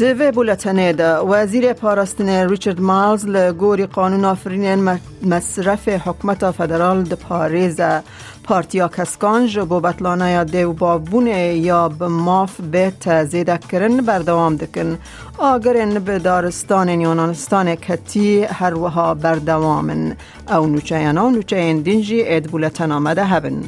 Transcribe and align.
دوی 0.00 0.30
بولتنه 0.30 0.92
ده. 0.92 1.18
وزیر 1.18 1.72
پاراستن 1.72 2.48
ریچارد 2.48 2.80
مالز 2.80 3.26
لگوری 3.26 3.86
قانون 3.86 4.24
آفرین 4.24 4.98
مصرف 5.22 5.88
حکمت 5.88 6.50
فدرال 6.50 7.02
ده 7.02 7.16
پاریز 7.16 7.80
پارتیا 8.44 8.88
کسکان 8.88 9.46
جبو 9.46 9.80
بطلانه 9.80 10.30
یا 10.30 10.44
دیو 10.44 10.72
بابونه 10.72 11.54
یا 11.54 11.88
به 11.88 12.08
ماف 12.08 12.60
به 12.60 12.92
تزیده 13.00 13.58
کرن 13.72 13.96
بردوام 13.96 14.56
دکن. 14.56 14.98
آگرین 15.38 15.98
به 15.98 16.18
دارستان 16.18 16.88
یونانستان 16.88 17.74
کتی 17.74 18.42
هر 18.42 18.74
وها 18.74 19.14
بردوامن. 19.14 20.16
او 20.48 20.66
نوچه 20.66 21.02
یانا 21.02 21.30
نوچه 21.30 21.56
این 21.56 21.80
دینجی 21.80 22.22
اید 22.22 22.50
بولتن 22.50 22.92
آمده 22.92 23.24
هبن. 23.24 23.62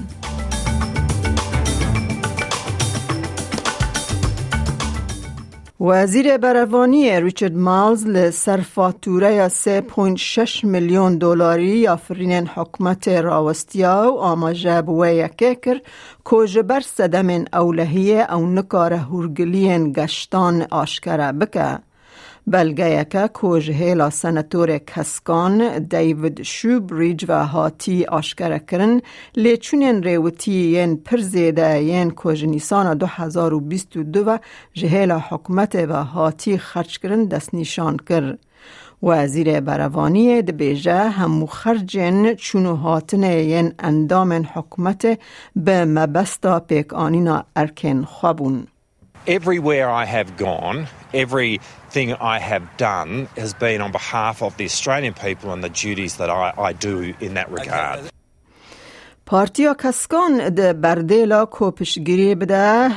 وزیر 5.84 6.36
بروانی 6.36 7.20
ریچارد 7.20 7.56
مالز 7.56 8.06
لسر 8.06 8.60
فاتوره 8.60 9.48
3.6 9.48 10.64
میلیون 10.64 11.18
دلاری 11.18 11.88
آفرین 11.88 12.46
حکمت 12.46 13.08
راوستیا 13.08 14.12
و 14.12 14.18
آماجه 14.18 14.82
بوه 14.82 15.10
یکه 15.12 15.54
کر 15.54 15.80
که 16.30 16.62
بر 16.62 16.80
صدم 16.80 17.44
اولهیه 17.52 18.32
او 18.34 18.46
نکار 18.46 18.92
هرگلین 18.92 19.92
گشتان 19.92 20.66
آشکره 20.70 21.32
بکه. 21.32 21.78
کوژهیلا 23.32 24.10
سنتور 24.10 24.78
کسکان 24.78 25.78
دیوید 25.78 26.42
شوبریج 26.42 27.24
و 27.28 27.46
هاتی 27.46 28.06
لیچونین 29.36 30.02
ریوتی 30.02 30.52
ین 30.52 30.96
پرزیده 30.96 31.82
ین 31.82 32.10
کوژ 32.10 32.44
نیسان 32.44 32.98
2022 32.98 34.24
و 34.26 34.38
جهیلا 34.74 35.18
حکمت 35.18 35.74
و 35.74 36.04
هاتی 36.04 36.58
خرچ 36.58 36.98
کرن 36.98 37.24
دست 37.24 37.54
نشان 37.54 37.96
کر. 37.96 38.36
وزیر 39.02 39.60
بروانی 39.60 40.42
دبیجه 40.42 41.08
همو 41.08 41.46
خرجن 41.46 42.34
چونو 42.34 42.74
هاتن 42.74 43.22
ین 43.22 43.72
اندام 43.78 44.32
حکمت 44.54 45.18
به 45.56 45.84
مبستا 45.84 46.60
پیک 46.60 46.94
آنینا 46.94 47.44
ارکن 47.56 48.04
خوابون. 48.04 48.66
Everywhere 49.26 49.88
I 49.88 50.04
have 50.04 50.36
gone, 50.36 50.88
everything 51.14 52.12
I 52.14 52.40
have 52.40 52.76
done 52.76 53.28
has 53.36 53.54
been 53.54 53.80
on 53.80 53.92
behalf 53.92 54.42
of 54.42 54.56
the 54.56 54.64
Australian 54.64 55.14
people 55.14 55.52
and 55.52 55.62
the 55.62 55.68
duties 55.68 56.16
that 56.16 56.28
I, 56.28 56.52
I 56.58 56.72
do 56.72 57.14
in 57.20 57.34
that 57.34 57.48
regard. 57.52 58.10
پارتیا 59.26 59.74
کسکان 59.74 60.48
ده 60.48 60.72
بردیلا 60.72 61.44
بده 62.34 62.88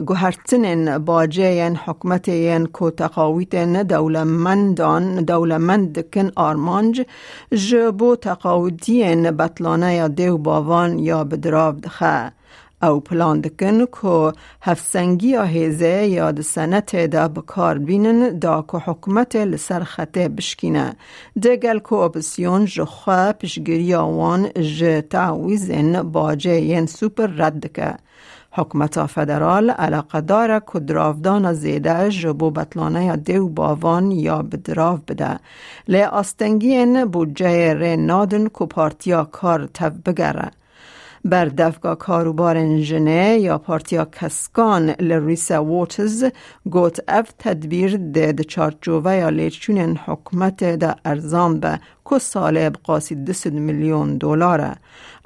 گوهرتنین 0.00 0.98
باجه 0.98 1.70
حکمت 1.76 2.28
ین 2.28 2.66
کو 2.66 2.90
تقاویتن 2.90 3.82
دولمندان 3.82 5.24
دولمند 5.24 5.98
کن 6.14 6.30
آرمانج 6.36 7.02
جبو 7.52 8.16
تقاویتین 8.16 9.30
بطلانه 9.30 9.94
یا 9.94 10.08
دیو 10.08 10.38
باوان 10.38 10.98
یا 10.98 11.24
بدراو 11.24 11.72
دخه. 11.72 12.32
او 12.82 13.00
پلان 13.00 13.40
دکن 13.40 13.86
که 13.86 14.32
هفسنگی 14.62 15.36
هیزه 15.36 16.06
یاد 16.06 16.40
سنت 16.40 16.96
دا 16.96 17.28
بکار 17.28 17.78
بینن 17.78 18.38
دا 18.38 18.64
که 18.70 18.78
حکمت 18.78 19.36
لسر 19.36 19.84
خطه 19.84 20.28
بشکینه. 20.28 20.96
دگل 21.42 21.78
که 21.78 21.92
اپسیون 21.92 22.64
جخوا 22.64 23.32
پشگیری 23.32 23.94
آوان 23.94 24.48
ج 24.78 24.84
تعویزن 25.10 26.02
باجه 26.02 26.60
ین 26.60 26.86
سوپر 26.86 27.26
رد 27.26 27.72
که 27.72 27.94
حکمت 28.52 29.06
فدرال 29.06 29.70
علاقه 29.70 30.20
داره 30.20 30.62
که 30.72 30.78
دراودان 30.78 31.52
زیده 31.52 32.10
جبو 32.10 32.50
بطلانه 32.50 33.04
یا 33.04 33.16
دیو 33.16 33.48
باوان 33.48 34.10
یا 34.10 34.42
بدراو 34.42 34.98
بده. 35.08 35.38
لی 35.88 36.02
آستنگی 36.02 37.04
بودجه 37.04 37.74
ری 37.74 37.96
نادن 37.96 38.48
که 38.48 38.66
پارتیا 38.66 39.24
کار 39.24 39.68
تف 39.74 39.92
بگره. 40.06 40.50
بر 41.30 41.44
دفگاه 41.44 41.98
کاروبار 41.98 42.56
انجنه 42.56 43.38
یا 43.38 43.58
پارتیا 43.58 44.04
کسکان 44.04 44.90
لریسا 44.90 45.64
ووتز 45.64 46.24
گوت 46.70 47.00
اف 47.08 47.32
تدبیر 47.38 47.96
ده 47.96 48.32
چارچوه 48.32 49.16
یا 49.16 49.28
لیچون 49.28 49.96
حکمت 49.96 50.64
ده 50.64 50.94
ارزام 51.04 51.60
به 51.60 51.80
که 52.10 52.18
ساله 52.18 52.70
بقاسی 52.70 53.24
دست 53.24 53.46
میلیون 53.46 54.18
دلاره 54.18 54.76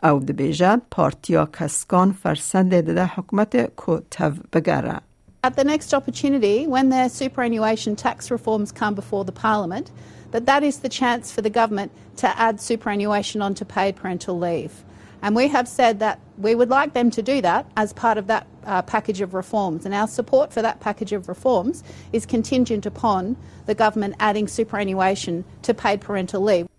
او 0.02 0.20
ده 0.20 0.32
بیجه 0.32 0.80
پارتیا 0.90 1.46
کسکان 1.46 2.12
فرسند 2.12 2.70
ده 2.70 2.94
ده 2.94 3.06
حکمت 3.06 3.50
که 3.50 4.02
تف 4.10 4.38
بگره. 4.52 5.00
At 5.42 5.56
the 5.56 5.64
next 5.64 5.94
opportunity, 5.94 6.66
when 6.66 6.90
the 6.90 7.08
superannuation 7.08 7.96
tax 7.96 8.30
reforms 8.30 8.72
come 8.72 8.94
before 8.94 9.24
the 9.24 9.32
Parliament, 9.32 9.90
that 10.32 10.44
that 10.46 10.62
is 10.62 10.76
the 10.78 10.88
chance 11.00 11.32
for 11.34 11.42
the 11.42 11.54
government 11.60 11.90
to 12.22 12.26
add 12.38 12.60
superannuation 12.60 13.40
onto 13.42 13.64
paid 13.64 13.96
parental 13.96 14.38
leave. 14.38 14.74
And 15.22 15.36
we 15.36 15.48
have 15.48 15.68
said 15.68 15.98
that 16.00 16.18
we 16.38 16.54
would 16.54 16.70
like 16.70 16.94
them 16.94 17.10
to 17.10 17.22
do 17.22 17.40
that 17.42 17.66
as 17.76 17.92
part 17.92 18.16
of 18.16 18.26
that 18.28 18.46
uh, 18.64 18.82
package 18.82 19.20
of 19.20 19.34
reforms. 19.34 19.84
And 19.84 19.94
our 19.94 20.08
support 20.08 20.52
for 20.52 20.62
that 20.62 20.80
package 20.80 21.12
of 21.12 21.28
reforms 21.28 21.82
is 22.12 22.24
contingent 22.24 22.86
upon 22.86 23.36
the 23.66 23.74
government 23.74 24.14
adding 24.18 24.48
superannuation 24.48 25.44
to 25.62 25.74
paid 25.74 26.00
parental 26.00 26.42
leave. 26.42 26.69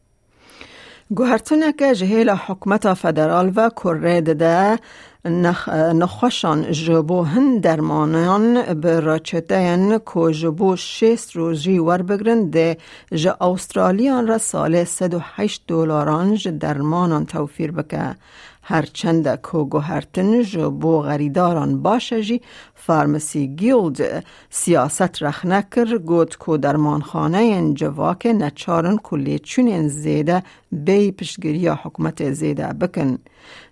گوهرتونه 1.15 1.73
که 1.73 1.95
جهیل 1.95 2.29
حکمت 2.29 2.93
فدرال 2.93 3.51
و 3.55 3.69
کره 3.69 4.21
ده 4.21 4.79
نخ... 5.25 5.69
نخوشان 5.69 6.71
جبو 6.71 7.23
هن 7.23 7.57
درمانان 7.57 8.73
براچتین 8.73 9.99
که 10.13 10.31
جبو 10.31 10.75
شیست 10.75 11.35
روزی 11.35 11.79
ور 11.79 12.01
بگرن 12.01 12.49
ده 12.49 12.77
جه 13.13 13.41
استرالیان 13.41 14.27
را 14.27 14.37
سال 14.37 14.83
108 14.83 15.63
دلاران 15.67 16.35
جه 16.35 16.51
درمانان 16.51 17.25
توفیر 17.25 17.71
بکه. 17.71 18.15
هرچند 18.63 19.41
که 19.41 19.57
گوهرتن 19.57 20.43
جبو 20.43 21.01
غریداران 21.01 21.81
باشه 21.81 22.23
جی 22.23 22.41
فارمسی 22.75 23.47
گیلد 23.47 24.25
سیاست 24.49 25.23
رخ 25.23 25.45
نکر 25.45 25.97
گوت 25.97 26.37
که 26.45 26.57
درمانخانه 26.57 27.73
جواک 27.73 28.25
نچارن 28.25 28.97
کلی 28.97 29.39
چون 29.39 29.87
زیده 29.87 30.43
بی 30.71 31.11
پشگیری 31.11 31.67
حکومت 31.67 32.31
زیده 32.31 32.67
بکن. 32.67 33.17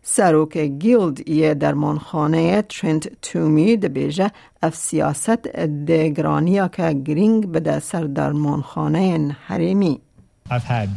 سروک 0.03 0.57
گیلد 0.57 1.29
یه 1.29 1.53
درمانخانه 1.53 2.61
ترنت 2.61 3.21
تومی 3.21 3.77
ده 3.77 3.88
بیجه 3.88 4.31
اف 4.63 4.75
سیاست 4.75 5.47
ده 5.88 6.09
گرانیا 6.09 6.67
که 6.67 6.94
گرینگ 6.94 7.51
بده 7.51 7.79
سر 7.79 8.03
درمانخانه 8.03 9.35
حریمی. 9.47 10.01
I've 10.50 10.63
had 10.63 10.89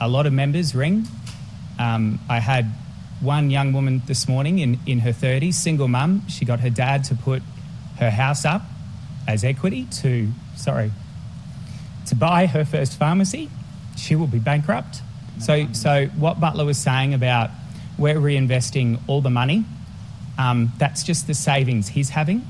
a 0.00 0.08
lot 0.08 0.26
of 0.26 0.32
members 0.32 0.74
ring. 0.74 1.19
Um, 1.80 2.20
I 2.28 2.40
had 2.40 2.66
one 3.22 3.48
young 3.48 3.72
woman 3.72 4.02
this 4.06 4.28
morning 4.28 4.58
in, 4.58 4.78
in 4.86 4.98
her 4.98 5.12
30s, 5.12 5.54
single 5.54 5.88
mum. 5.88 6.28
She 6.28 6.44
got 6.44 6.60
her 6.60 6.68
dad 6.68 7.04
to 7.04 7.14
put 7.14 7.42
her 7.98 8.10
house 8.10 8.44
up 8.44 8.62
as 9.26 9.44
equity 9.44 9.86
to, 10.02 10.28
sorry, 10.56 10.92
to 12.06 12.14
buy 12.14 12.44
her 12.44 12.66
first 12.66 12.98
pharmacy. 12.98 13.48
She 13.96 14.14
will 14.14 14.26
be 14.26 14.38
bankrupt. 14.38 15.00
So, 15.40 15.72
so 15.72 16.06
what 16.18 16.38
Butler 16.38 16.66
was 16.66 16.76
saying 16.76 17.14
about 17.14 17.48
we're 17.98 18.16
reinvesting 18.16 19.00
all 19.06 19.22
the 19.22 19.30
money, 19.30 19.64
um, 20.38 20.72
that's 20.76 21.02
just 21.02 21.26
the 21.26 21.34
savings 21.34 21.88
he's 21.88 22.10
having. 22.10 22.44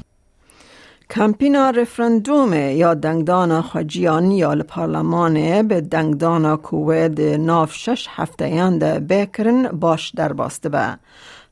کمپینا 1.10 1.70
رفرندوم 1.70 2.52
یا 2.52 2.94
دنگدان 2.94 3.62
خجیان 3.62 4.30
یا 4.30 4.56
پارلمان 4.68 5.62
به 5.62 5.80
دنگدان 5.80 6.56
کوید 6.56 7.20
ناف 7.20 7.74
شش 7.74 8.06
هفته 8.10 8.48
یانده 8.48 9.00
بکرن 9.00 9.68
باش 9.68 10.10
در 10.10 10.32
باسته 10.32 10.68
به. 10.68 10.98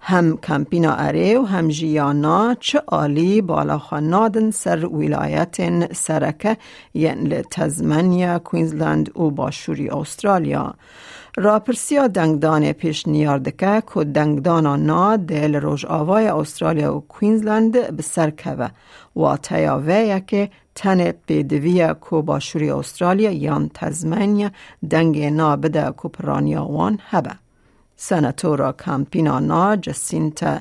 هم 0.00 0.36
کمپینا 0.36 0.92
اره 0.92 1.38
و 1.38 1.44
هم 1.44 1.68
جیانا 1.68 2.54
چه 2.60 2.78
عالی 2.86 3.42
بالا 3.42 3.78
خانادن 3.78 4.50
سر 4.50 4.86
ولایت 4.86 5.92
سرکه 5.92 6.56
یعنی 6.94 7.42
تزمنیا، 7.50 8.38
کوینزلند 8.38 9.18
و 9.18 9.30
باشوری 9.30 9.90
استرالیا. 9.90 10.74
راپرسیا 11.36 12.06
دنگدان 12.06 12.72
پیش 12.72 13.08
نیاردکه 13.08 13.82
که 13.94 14.04
دنگدان 14.04 14.66
نا 14.86 15.16
دل 15.16 15.54
روش 15.54 15.84
آوای 15.84 16.28
استرالیا 16.28 16.96
و 16.96 17.00
کوینزلند 17.00 17.96
به 17.96 18.02
سر 18.02 18.30
که 18.30 18.70
و 19.16 19.36
تیاوه 19.36 20.20
که 20.26 20.50
تن 20.74 21.10
پیدوی 21.10 21.94
که 22.10 22.16
باشوری 22.16 22.70
استرالیا 22.70 23.30
یان 23.30 23.70
تزمنیا 23.74 24.50
دنگ 24.90 25.24
نا 25.24 25.56
بده 25.56 25.94
که 26.02 26.08
پرانیا 26.08 26.64
وان 26.64 26.98
هبه. 27.02 27.47
سناتورا 28.00 28.72
کامپینا 28.72 29.38
نا 29.38 29.76
جسینتا 29.76 30.60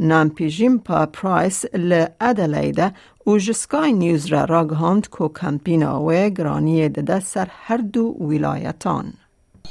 نامپیجیمپا 0.00 1.06
پرایس 1.06 1.64
لعدلیده 1.74 2.92
و 3.26 3.38
جسکای 3.38 3.92
نیوز 3.92 4.26
را 4.26 4.44
راگهاند 4.44 5.08
کو 5.08 5.28
کامپینا 5.28 6.02
و 6.02 6.12
گرانی 6.12 6.88
ده 6.88 7.20
سر 7.20 7.48
هر 7.50 7.76
دو 7.76 8.02
ولایتان. 8.20 9.12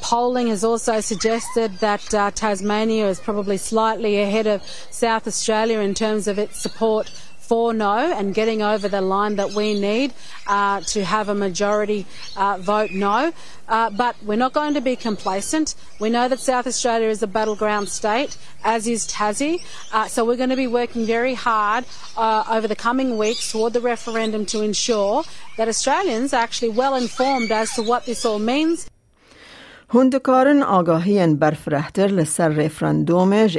Polling 0.01 0.47
has 0.47 0.63
also 0.63 1.01
suggested 1.01 1.71
that 1.79 2.13
uh, 2.13 2.29
Tasmania 2.31 3.07
is 3.07 3.19
probably 3.19 3.57
slightly 3.57 4.21
ahead 4.21 4.45
of 4.45 4.61
South 4.91 5.25
Australia 5.27 5.79
in 5.79 5.93
terms 5.95 6.27
of 6.27 6.37
its 6.37 6.61
support 6.61 7.11
for 7.47 7.73
no 7.73 7.97
and 7.97 8.33
getting 8.33 8.61
over 8.61 8.88
the 8.88 9.01
line 9.01 9.38
that 9.38 9.51
we 9.51 9.79
need 9.79 10.13
uh, 10.47 10.81
to 10.81 11.03
have 11.03 11.29
a 11.29 11.35
majority 11.35 12.05
uh, 12.35 12.57
vote 12.59 12.91
no. 12.91 13.31
Uh, 13.67 13.89
but 13.89 14.15
we're 14.23 14.38
not 14.38 14.53
going 14.53 14.73
to 14.73 14.81
be 14.81 14.95
complacent. 14.95 15.75
We 15.99 16.09
know 16.09 16.27
that 16.27 16.39
South 16.39 16.67
Australia 16.67 17.09
is 17.09 17.21
a 17.21 17.27
battleground 17.27 17.89
state, 17.89 18.38
as 18.63 18.88
is 18.88 19.07
Tassie. 19.07 19.61
Uh, 19.91 20.07
so 20.07 20.23
we're 20.23 20.38
going 20.38 20.49
to 20.49 20.55
be 20.55 20.67
working 20.67 21.05
very 21.05 21.33
hard 21.33 21.85
uh, 22.15 22.44
over 22.49 22.67
the 22.67 22.75
coming 22.75 23.17
weeks 23.17 23.51
toward 23.51 23.73
the 23.73 23.81
referendum 23.81 24.45
to 24.47 24.61
ensure 24.61 25.23
that 25.57 25.67
Australians 25.67 26.33
are 26.33 26.41
actually 26.41 26.69
well 26.69 26.95
informed 26.95 27.51
as 27.51 27.73
to 27.73 27.81
what 27.81 28.05
this 28.05 28.23
all 28.25 28.39
means. 28.39 28.89
هندکارن 29.89 30.63
آگاهی 30.63 31.19
برفرهتر 31.35 32.07
لسر 32.07 32.49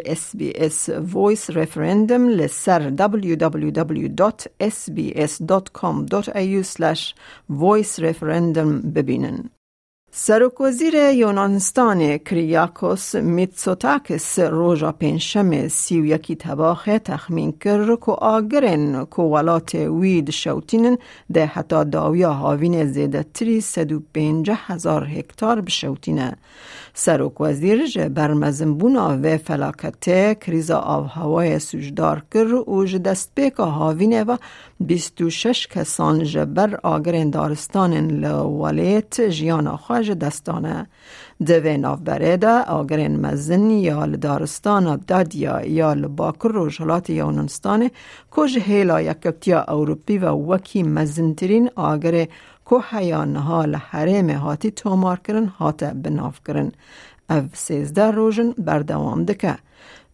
اس 0.07 0.37
بی 0.37 0.53
اس 0.57 0.89
ویس 0.89 1.51
رفرندم 1.51 2.29
لسر 2.29 2.91
www.sbs.com.au 2.91 3.43
voice 7.51 7.99
referendum 7.99 8.83
ببینن. 8.95 9.51
سرک 10.11 10.61
وزیر 10.61 10.95
یونانستان 10.95 12.19
کریاکوس 12.19 13.15
میتسوتاکس 13.15 14.39
روژا 14.39 14.93
پنشم 14.93 15.69
سی 15.69 16.01
و 16.01 16.05
یکی 16.05 16.37
تباخ 16.37 16.89
تخمین 17.05 17.53
کر 17.53 17.97
که 17.97 18.13
آگرن 18.13 19.07
که 19.67 19.89
وید 19.89 20.31
شوتینن 20.31 20.99
ده 21.33 21.47
حتی 21.47 21.85
داویا 21.85 22.33
هاوین 22.33 22.85
زیده 22.85 23.23
تری 23.35 23.61
سد 23.61 23.93
و 23.93 24.03
پینجه 24.13 24.55
هزار 24.67 25.05
هکتار 25.05 25.61
بشوتینه. 25.61 26.37
سرک 26.95 27.41
وزیر 27.41 27.87
جه 27.87 28.09
برمزنبونا 28.09 29.19
و 29.23 29.39
فلاکت 29.39 30.39
کریزا 30.41 30.79
آب 30.79 31.07
هوای 31.07 31.59
سوجدار 31.59 32.23
کر 32.33 32.55
و 32.55 32.85
جه 32.85 32.99
دست 32.99 33.33
بیک 33.35 33.55
هاوینه 33.55 34.25
و 34.25 34.37
بیستو 34.81 35.31
شش 35.31 35.67
کسان 35.67 36.25
جبر 36.25 36.79
آگرن 36.83 37.31
دارستان 37.31 38.11
لولیت 38.11 39.21
جیانا 39.21 39.77
خواج 39.77 39.98
دستانه. 40.07 40.87
دوی 41.47 41.77
نافبره 41.79 42.37
ده 42.37 42.63
آگرین 42.63 43.21
مزن 43.21 43.71
یا 43.71 44.05
لدارستان 44.05 44.87
ابدادیا 44.87 45.61
یا 45.67 45.93
لباکر 45.93 46.57
و 46.57 46.69
جلات 46.69 47.11
یونانستان 47.11 47.91
کج 48.31 48.59
هیلا 48.59 49.01
یکبتیا 49.01 49.65
اوروپی 49.69 50.19
و 50.19 50.27
وکی 50.31 50.83
مزنترین 50.83 51.71
آگر 51.77 52.27
که 52.71 52.77
حیانها 52.91 53.65
لحرم 53.65 54.31
هاتی 54.31 54.71
تومار 54.71 55.19
کرن 55.19 55.47
هات 55.47 55.85
بناف 55.85 56.41
کرن. 56.47 56.73
او 57.31 57.49
سیزده 57.53 58.11
روژن 58.11 58.51
بردوام 58.59 59.25
دکه. 59.25 59.59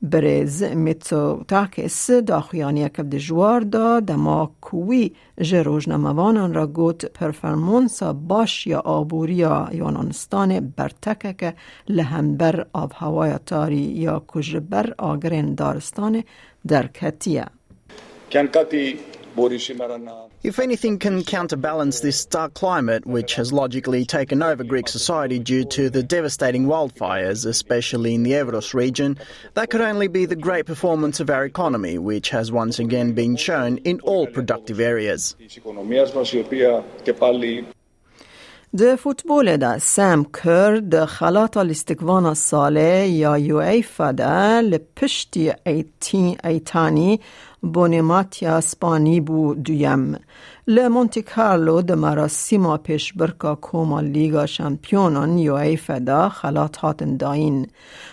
برز 0.02 0.62
میتو 0.62 1.44
تاکس 1.48 2.10
داخیانی 2.10 2.88
کب 2.88 3.16
جوار 3.16 3.60
دا 3.60 4.00
دما 4.00 4.52
کوی 4.60 5.12
جروج 5.40 5.88
نموانان 5.88 6.54
را 6.54 6.66
گوت 6.66 7.04
پرفرمونس 7.04 8.02
باش 8.02 8.66
یا 8.66 8.80
آبوریا 8.80 9.68
یونانستان 9.72 10.72
برتکه 10.76 11.54
لهمبر 11.88 12.66
آب 12.72 12.92
هوای 12.96 13.38
تاری 13.46 13.76
یا 13.76 14.24
کجبر 14.26 14.94
آگرین 14.98 15.54
دارستان 15.54 16.24
در 16.68 16.86
کتیه. 16.86 17.44
کن 18.32 18.46
کتی 18.46 18.98
If 20.42 20.58
anything 20.58 20.98
can 20.98 21.24
counterbalance 21.24 22.00
this 22.00 22.18
stark 22.20 22.54
climate, 22.54 23.06
which 23.06 23.34
has 23.34 23.52
logically 23.52 24.04
taken 24.04 24.42
over 24.42 24.62
Greek 24.62 24.88
society 24.88 25.38
due 25.38 25.64
to 25.66 25.90
the 25.90 26.02
devastating 26.02 26.66
wildfires, 26.66 27.46
especially 27.46 28.14
in 28.14 28.22
the 28.22 28.32
Evros 28.32 28.74
region, 28.74 29.18
that 29.54 29.70
could 29.70 29.80
only 29.80 30.08
be 30.08 30.24
the 30.24 30.36
great 30.36 30.66
performance 30.66 31.20
of 31.20 31.30
our 31.30 31.44
economy, 31.44 31.98
which 31.98 32.30
has 32.30 32.52
once 32.52 32.78
again 32.78 33.12
been 33.12 33.36
shown 33.36 33.78
in 33.78 34.00
all 34.00 34.26
productive 34.26 34.80
areas. 34.80 35.34
ده 38.78 38.96
فوتبول 38.96 39.56
ده. 39.56 39.78
سام 39.78 40.24
کر 40.24 40.76
ده 40.76 41.06
خلاط 41.06 41.56
الاستقوان 41.56 42.34
ساله 42.34 43.08
یا 43.08 43.38
یو 43.38 43.56
ایفا 43.56 44.12
ده 44.12 44.60
لپشتی 44.60 45.52
ایتانی 46.44 47.20
بونیماتیا 47.62 48.60
سپانی 48.60 49.20
بو 49.20 49.54
دویم. 49.54 50.16
لمونتی 50.66 51.22
کارلو 51.22 51.82
ده 51.82 51.94
مراسیما 51.94 52.76
پیش 52.76 53.12
برکا 53.12 53.54
کوما 53.54 54.00
لیگا 54.00 54.46
شمپیونان 54.46 55.38
یو 55.38 55.54
ایفا 55.54 55.98
ده. 55.98 56.28
خلاط 56.28 56.76
هاتن 56.76 57.16
داین. 57.16 57.66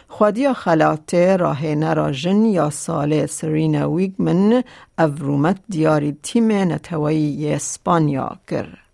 خودیا 0.07 0.53
خلاط 0.53 1.13
راه 1.13 1.65
نراجن 1.65 2.45
یا 2.45 2.69
ساله 2.69 3.25
سرینا 3.25 3.91
ویگمن 3.91 4.63
افرومت 4.97 5.57
دیاری 5.69 6.17
تیم 6.23 6.51
نتوی 6.51 7.53
اسپانیا 7.53 8.31
کر. 8.47 8.90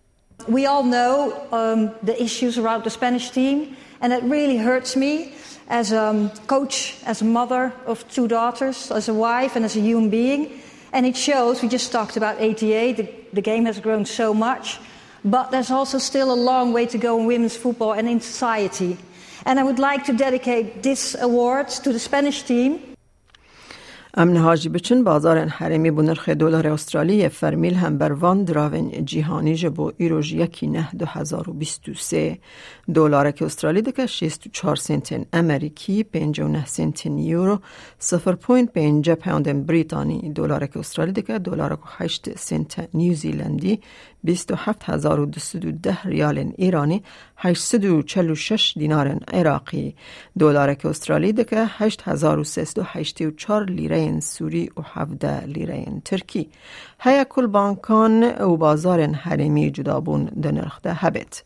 We 0.48 0.66
all 0.66 0.84
know 0.84 1.46
um, 1.52 1.92
the 2.04 2.22
issues 2.22 2.58
around 2.58 2.86
the 2.86 2.90
Spanish 2.90 3.32
team, 3.32 3.76
and 4.00 4.14
it 4.14 4.24
really 4.24 4.58
hurts 4.58 4.96
me 4.96 5.34
as 5.68 5.92
a 5.92 6.32
coach, 6.48 6.96
as 7.06 7.22
a 7.22 7.26
mother 7.26 7.74
of 7.86 8.08
two 8.10 8.30
daughters, 8.30 8.90
as 8.90 9.10
a 9.10 9.14
wife, 9.14 9.58
and 9.58 9.66
as 9.66 9.76
a 9.76 9.82
human 9.82 10.10
being. 10.10 10.62
And 10.94 11.06
it 11.06 11.18
shows, 11.18 11.62
we 11.62 11.68
just 11.68 11.92
talked 11.92 12.16
about 12.16 12.40
88, 12.40 12.98
the, 12.98 13.10
the 13.34 13.42
game 13.42 13.66
has 13.66 13.82
grown 13.82 14.06
so 14.06 14.34
much, 14.34 14.80
but 15.26 15.52
there's 15.52 15.70
also 15.70 15.98
still 15.98 16.32
a 16.32 16.40
long 16.40 16.72
way 16.72 16.86
to 16.86 16.98
go 16.98 17.20
in 17.20 17.26
women's 17.26 17.58
football 17.58 17.92
and 17.92 18.08
in 18.08 18.22
society. 18.22 18.98
And 19.46 19.60
I 19.60 19.64
would 19.64 19.80
like 19.80 20.06
to 20.06 20.14
dedicate 20.14 20.82
this 20.82 21.14
award 21.20 21.68
to 21.70 21.92
the 21.92 22.00
Spanish 22.00 22.44
team 22.44 22.96
امن 24.14 24.38
هاجی 24.38 24.70
بچن 24.70 25.04
بازار 25.04 25.38
حرمی 25.38 25.92
بو 25.92 26.02
نرخ 26.02 26.30
دلار 26.30 26.68
استرالی 26.68 27.30
فرمیل 27.30 27.74
هم 27.76 27.98
بر 27.98 28.12
وان 28.12 28.44
دراون 28.44 29.06
جیهانی 29.06 29.56
جبو 29.56 29.92
ایروژ 29.98 30.34
یکی 30.34 30.68
نه 30.68 30.90
دو 31.00 31.06
هزار 31.06 31.50
و 31.50 31.54
بیست 31.54 31.90
و 31.90 31.94
سه. 31.94 32.40
دلار 32.94 33.32
که 33.32 33.46
استرالی 33.46 33.82
دکه 33.82 34.06
شیست 34.06 34.48
و 34.48 34.50
چار 34.54 34.76
سنتن 34.76 35.26
امریکی 35.34 36.04
پینج 36.04 36.40
و 36.40 36.48
نه 36.48 36.66
سنتن 36.66 37.18
یورو 37.18 37.60
سفر 38.00 38.36
پوینت 38.36 38.74
پینج 38.74 39.10
پوند 39.10 39.66
بریتانی. 39.66 40.32
دلار 40.36 40.68
که 40.68 40.80
استرالی 40.80 41.12
دکه 41.12 41.40
دلار 41.40 41.76
که 41.76 41.82
هشت 41.98 42.38
سنت 42.38 42.90
نیوزیلندی 42.94 43.80
بیست 44.24 44.52
و 44.52 44.56
هفت 44.56 44.84
هزار 44.84 45.20
و 45.20 45.26
دوست 45.26 45.56
و 45.56 45.72
ده 45.72 46.02
ریال 46.04 46.52
ایرانی. 46.58 47.04
هشت 47.38 47.76
و 47.76 48.02
چل 48.02 48.30
و 48.30 48.36
شش 48.36 48.74
دینار 48.78 49.20
عراقی. 49.34 49.96
دلار 50.40 50.74
که 50.74 50.88
استرالی 50.88 51.34
دکه 51.34 51.66
هشت 51.68 52.02
هزار 52.06 52.40
و 52.40 52.44
سیست 52.44 52.80
و 52.80 52.84
هشتی 52.86 53.26
و 53.26 53.32
چار 53.32 53.66
لیره 53.66 54.20
سوری 54.20 54.70
و 54.78 54.82
هفده 54.82 55.46
لیره 55.46 55.86
ترکی. 56.06 56.50
هیا 57.00 57.24
کل 57.24 57.48
بانکان 57.48 58.24
و 58.24 58.58
بازار 58.58 59.02
حرمی 59.02 59.72
جدابون 59.72 60.26
دنرخده 60.26 60.94
هبت. 60.94 61.44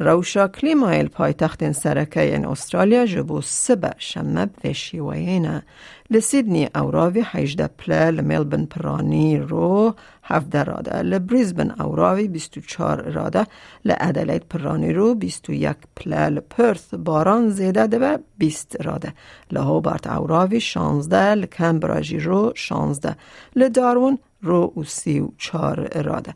روشا 0.00 0.48
کلیمایل 0.48 1.08
پایتخت 1.08 1.72
سرکه 1.72 2.20
این 2.20 2.46
استرالیا 2.46 3.06
جبو 3.06 3.40
سبا 3.40 3.90
شمب 3.98 4.50
و 4.64 4.72
شیوینه 4.72 5.62
لسیدنی 6.10 6.68
اوراوی 6.74 7.20
حیجده 7.32 7.66
پله 7.78 8.10
لملبن 8.10 8.64
پرانی 8.64 9.38
رو 9.38 9.94
هفده 10.22 10.62
راده. 10.62 11.02
لبریزبن 11.02 11.70
اوراوی 11.80 12.28
بیستو 12.28 12.60
چار 12.60 13.10
راده. 13.10 13.46
لعدلید 13.84 14.42
پرانی 14.50 14.92
رو 14.92 15.14
بیستو 15.14 15.52
یک 15.52 15.76
پله 15.96 16.28
لپرث 16.28 16.94
باران 16.94 17.48
زیده 17.50 17.86
ده 17.86 17.98
و 17.98 18.18
بیست 18.38 18.76
راده. 18.80 19.12
لهوبارت 19.50 20.06
اوراوی 20.06 20.60
شانزده 20.60 21.34
لکمبراجی 21.34 22.18
رو 22.18 22.52
شانزده. 22.54 23.16
لدارون 23.56 24.18
رو 24.42 24.72
و 24.76 24.84
سی 24.84 25.20
و 25.20 25.28
چار 25.38 26.02
راده. 26.02 26.34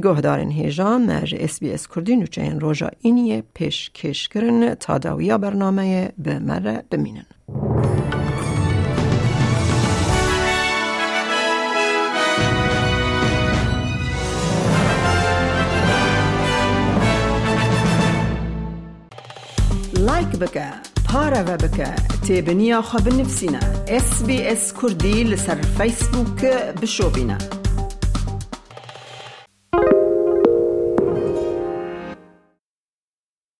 گهدارن 0.00 0.50
هیجان 0.50 1.06
مرج 1.06 1.34
اس 1.38 1.60
بی 1.60 1.72
اس 1.72 1.88
کردی 1.88 2.16
نوچه 2.16 2.42
این 2.42 2.60
روژا 2.60 2.90
اینیه 3.00 3.42
پیش 3.54 3.90
کش 3.90 4.28
کرن 4.28 4.74
تا 4.74 4.98
داویا 4.98 5.38
برنامه 5.38 6.12
به 6.18 6.38
مره 6.38 6.84
بمینن 6.90 7.26
لایک 19.98 20.28
بکه 20.28 20.92
پارە 21.12 21.42
بە 21.48 21.56
بکە 21.62 21.90
تێبنییا 22.26 22.80
خە 22.88 22.98
بنفسینە 23.04 23.62
SسBS 24.04 24.64
کوردی 24.78 25.16
لەسەر 25.30 25.58
فیسبووک 25.76 26.40
بشۆبینە. 26.80 27.61